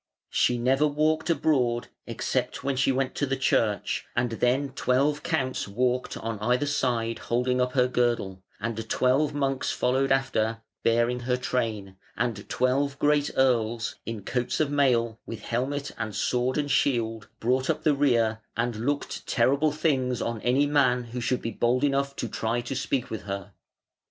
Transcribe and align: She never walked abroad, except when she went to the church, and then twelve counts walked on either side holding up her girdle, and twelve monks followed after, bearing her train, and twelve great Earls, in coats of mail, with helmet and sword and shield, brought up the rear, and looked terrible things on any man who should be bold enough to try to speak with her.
She 0.31 0.57
never 0.57 0.87
walked 0.87 1.29
abroad, 1.29 1.89
except 2.07 2.63
when 2.63 2.75
she 2.75 2.91
went 2.91 3.13
to 3.13 3.27
the 3.27 3.35
church, 3.35 4.05
and 4.15 4.31
then 4.31 4.69
twelve 4.69 5.21
counts 5.21 5.67
walked 5.67 6.17
on 6.17 6.39
either 6.39 6.65
side 6.65 7.19
holding 7.19 7.61
up 7.61 7.73
her 7.73 7.87
girdle, 7.87 8.41
and 8.59 8.89
twelve 8.89 9.35
monks 9.35 9.69
followed 9.69 10.11
after, 10.11 10.63
bearing 10.81 11.19
her 11.19 11.37
train, 11.37 11.97
and 12.17 12.49
twelve 12.49 12.97
great 12.97 13.29
Earls, 13.37 13.95
in 14.03 14.23
coats 14.23 14.59
of 14.59 14.71
mail, 14.71 15.19
with 15.27 15.41
helmet 15.43 15.91
and 15.99 16.15
sword 16.15 16.57
and 16.57 16.71
shield, 16.71 17.27
brought 17.39 17.69
up 17.69 17.83
the 17.83 17.93
rear, 17.93 18.41
and 18.57 18.75
looked 18.77 19.27
terrible 19.27 19.71
things 19.71 20.19
on 20.19 20.41
any 20.41 20.65
man 20.65 21.03
who 21.03 21.21
should 21.21 21.43
be 21.43 21.51
bold 21.51 21.83
enough 21.83 22.15
to 22.15 22.27
try 22.27 22.59
to 22.61 22.75
speak 22.75 23.11
with 23.11 23.21
her. 23.25 23.53